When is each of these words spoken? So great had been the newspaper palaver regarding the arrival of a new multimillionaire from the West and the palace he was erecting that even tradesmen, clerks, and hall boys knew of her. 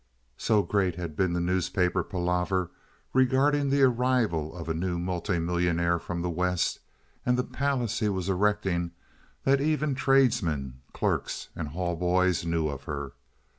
So 0.39 0.63
great 0.63 0.95
had 0.95 1.15
been 1.15 1.33
the 1.33 1.39
newspaper 1.39 2.03
palaver 2.03 2.71
regarding 3.13 3.69
the 3.69 3.83
arrival 3.83 4.57
of 4.57 4.67
a 4.67 4.73
new 4.73 4.97
multimillionaire 4.97 5.99
from 5.99 6.23
the 6.23 6.29
West 6.31 6.79
and 7.23 7.37
the 7.37 7.43
palace 7.43 7.99
he 7.99 8.09
was 8.09 8.27
erecting 8.27 8.93
that 9.43 9.61
even 9.61 9.93
tradesmen, 9.93 10.81
clerks, 10.91 11.49
and 11.55 11.67
hall 11.67 11.95
boys 11.95 12.43
knew 12.43 12.67
of 12.67 12.85
her. 12.85 13.13